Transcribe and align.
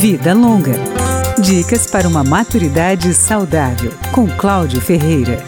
Vida 0.00 0.32
Longa. 0.32 0.72
Dicas 1.42 1.86
para 1.86 2.08
uma 2.08 2.24
maturidade 2.24 3.12
saudável, 3.12 3.92
com 4.12 4.26
Cláudio 4.26 4.80
Ferreira. 4.80 5.44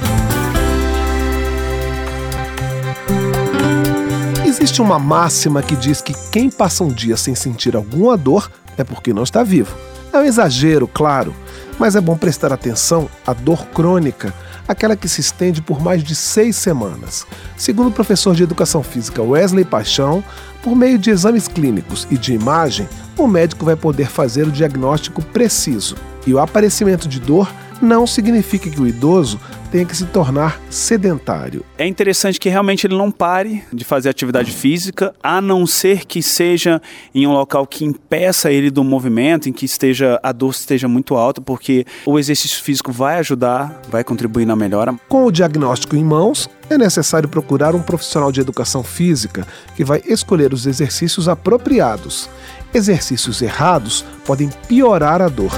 Existe 4.45 4.83
uma 4.83 4.99
máxima 4.99 5.63
que 5.63 5.75
diz 5.75 6.03
que 6.03 6.13
quem 6.31 6.51
passa 6.51 6.85
um 6.85 6.89
dia 6.89 7.17
sem 7.17 7.35
sentir 7.35 7.75
alguma 7.75 8.15
dor 8.15 8.53
é 8.77 8.85
porque 8.85 9.15
não 9.15 9.23
está 9.23 9.43
vivo. 9.43 9.75
É 10.13 10.19
um 10.19 10.25
exagero, 10.25 10.87
claro, 10.87 11.35
mas 11.79 11.97
é 11.97 12.01
bom 12.03 12.19
prestar 12.19 12.53
atenção 12.53 13.09
à 13.27 13.33
dor 13.33 13.65
crônica, 13.69 14.35
aquela 14.69 14.95
que 14.95 15.09
se 15.09 15.23
estende 15.23 15.63
por 15.63 15.81
mais 15.81 16.05
de 16.05 16.15
seis 16.15 16.57
semanas. 16.57 17.25
Segundo 17.57 17.89
o 17.89 17.93
professor 17.93 18.35
de 18.35 18.43
educação 18.43 18.83
física 18.83 19.23
Wesley 19.23 19.65
Paixão, 19.65 20.23
por 20.63 20.77
meio 20.77 20.99
de 20.99 21.09
exames 21.09 21.49
clínicos 21.49 22.07
e 22.11 22.19
de 22.19 22.35
imagem, 22.35 22.87
o 23.17 23.27
médico 23.27 23.65
vai 23.65 23.77
poder 23.77 24.09
fazer 24.09 24.47
o 24.47 24.51
diagnóstico 24.51 25.23
preciso. 25.23 25.97
E 26.27 26.33
o 26.33 26.39
aparecimento 26.39 27.09
de 27.09 27.21
dor 27.21 27.53
não 27.83 28.07
significa 28.07 28.71
que 28.71 28.81
o 28.81 28.87
idoso 28.87 29.41
tenha 29.73 29.85
que 29.85 29.97
se 29.97 30.05
tornar 30.07 30.61
sedentário. 30.71 31.65
É 31.77 31.87
interessante 31.87 32.39
que 32.39 32.49
realmente 32.49 32.87
ele 32.87 32.97
não 32.97 33.11
pare 33.11 33.65
de 33.73 33.85
fazer 33.85 34.11
atividade 34.11 34.53
física, 34.53 35.15
a 35.23 35.41
não 35.41 35.67
ser 35.67 36.05
que 36.05 36.23
seja 36.23 36.81
em 37.15 37.27
um 37.27 37.33
local 37.33 37.67
que 37.67 37.85
impeça 37.85 38.53
ele 38.53 38.71
do 38.71 38.85
movimento, 38.85 39.49
em 39.49 39.53
que 39.53 39.65
esteja 39.65 40.21
a 40.23 40.31
dor 40.31 40.51
esteja 40.51 40.87
muito 40.87 41.17
alta, 41.17 41.41
porque 41.41 41.85
o 42.07 42.19
exercício 42.19 42.63
físico 42.63 42.93
vai 42.93 43.19
ajudar, 43.19 43.81
vai 43.91 44.05
contribuir 44.05 44.47
na 44.47 44.55
melhora. 44.55 44.95
Com 45.09 45.25
o 45.25 45.33
diagnóstico 45.33 45.97
em 45.97 46.05
mãos, 46.05 46.49
é 46.71 46.79
necessário 46.79 47.29
procurar 47.29 47.75
um 47.75 47.83
profissional 47.83 48.31
de 48.31 48.41
educação 48.41 48.85
física 48.85 49.47
que 49.75 49.85
vai 49.85 50.03
escolher 50.07 50.53
os 50.53 50.67
exercícios 50.67 51.29
apropriados. 51.29 52.29
Exercícios 52.75 53.43
errados 53.43 54.05
podem 54.25 54.51
piorar 54.69 55.21
a 55.21 55.29
dor. 55.29 55.53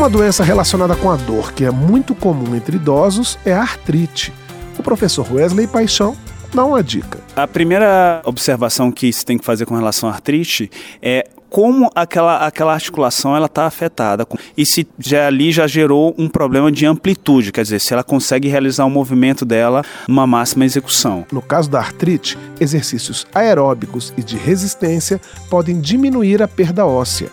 Uma 0.00 0.08
doença 0.08 0.42
relacionada 0.42 0.96
com 0.96 1.10
a 1.10 1.16
dor 1.16 1.52
que 1.52 1.62
é 1.62 1.70
muito 1.70 2.14
comum 2.14 2.56
entre 2.56 2.76
idosos 2.76 3.38
é 3.44 3.52
a 3.52 3.60
artrite. 3.60 4.32
O 4.78 4.82
professor 4.82 5.30
Wesley 5.30 5.66
Paixão 5.66 6.16
dá 6.54 6.64
uma 6.64 6.82
dica. 6.82 7.18
A 7.36 7.46
primeira 7.46 8.22
observação 8.24 8.90
que 8.90 9.12
se 9.12 9.26
tem 9.26 9.36
que 9.36 9.44
fazer 9.44 9.66
com 9.66 9.76
relação 9.76 10.08
à 10.08 10.12
artrite 10.12 10.70
é 11.02 11.28
como 11.50 11.90
aquela, 11.94 12.46
aquela 12.46 12.72
articulação 12.72 13.36
ela 13.36 13.44
está 13.44 13.66
afetada 13.66 14.26
e 14.56 14.64
se 14.64 14.88
já 14.98 15.26
ali 15.26 15.52
já 15.52 15.66
gerou 15.66 16.14
um 16.16 16.30
problema 16.30 16.72
de 16.72 16.86
amplitude, 16.86 17.52
quer 17.52 17.64
dizer, 17.64 17.78
se 17.78 17.92
ela 17.92 18.02
consegue 18.02 18.48
realizar 18.48 18.86
o 18.86 18.90
movimento 18.90 19.44
dela 19.44 19.84
numa 20.08 20.26
máxima 20.26 20.64
execução. 20.64 21.26
No 21.30 21.42
caso 21.42 21.68
da 21.68 21.78
artrite, 21.78 22.38
exercícios 22.58 23.26
aeróbicos 23.34 24.14
e 24.16 24.22
de 24.22 24.38
resistência 24.38 25.20
podem 25.50 25.78
diminuir 25.78 26.42
a 26.42 26.48
perda 26.48 26.86
óssea. 26.86 27.30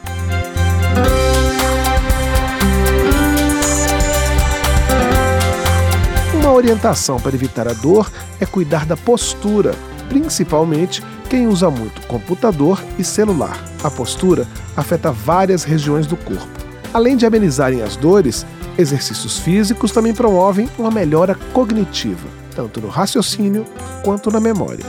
Orientação 6.58 7.20
para 7.20 7.36
evitar 7.36 7.68
a 7.68 7.74
dor 7.74 8.12
é 8.40 8.46
cuidar 8.46 8.86
da 8.86 8.98
postura, 8.98 9.74
principalmente 10.10 11.04
quem 11.30 11.48
usa 11.48 11.70
muito 11.70 12.06
computador 12.08 12.84
e 12.98 13.04
celular. 13.04 13.64
A 13.84 13.92
postura 13.92 14.48
afeta 14.76 15.12
várias 15.12 15.64
regiões 15.64 16.08
do 16.08 16.18
corpo. 16.18 16.48
Além 16.94 17.16
de 17.16 17.26
amenizarem 17.26 17.82
as 17.82 17.96
dores, 17.96 18.46
exercícios 18.78 19.38
físicos 19.38 19.92
também 19.92 20.14
promovem 20.14 20.70
uma 20.78 20.92
melhora 20.92 21.36
cognitiva, 21.54 22.28
tanto 22.56 22.82
no 22.82 22.88
raciocínio 22.88 23.66
quanto 24.04 24.32
na 24.32 24.40
memória. 24.40 24.86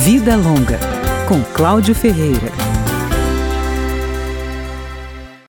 Vida 0.00 0.36
Longa, 0.36 0.78
com 1.28 1.40
Cláudio 1.54 1.94
Ferreira. 1.94 2.81